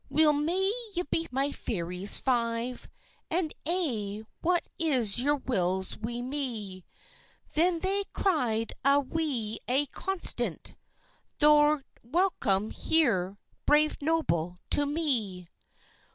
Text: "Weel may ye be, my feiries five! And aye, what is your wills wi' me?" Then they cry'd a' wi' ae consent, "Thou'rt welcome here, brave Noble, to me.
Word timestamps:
"Weel 0.09 0.33
may 0.33 0.73
ye 0.95 1.03
be, 1.11 1.27
my 1.29 1.49
feiries 1.51 2.19
five! 2.19 2.89
And 3.29 3.53
aye, 3.67 4.23
what 4.41 4.67
is 4.79 5.21
your 5.21 5.35
wills 5.35 5.95
wi' 5.95 6.21
me?" 6.21 6.83
Then 7.53 7.81
they 7.81 8.05
cry'd 8.11 8.73
a' 8.83 8.99
wi' 8.99 9.59
ae 9.67 9.85
consent, 9.91 10.73
"Thou'rt 11.37 11.85
welcome 12.03 12.71
here, 12.71 13.37
brave 13.67 14.01
Noble, 14.01 14.57
to 14.71 14.87
me. 14.87 15.47